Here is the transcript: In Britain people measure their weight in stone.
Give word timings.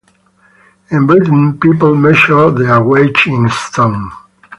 In 0.89 1.05
Britain 1.05 1.59
people 1.59 1.93
measure 1.95 2.49
their 2.49 2.81
weight 2.83 3.17
in 3.27 3.47
stone. 3.51 4.09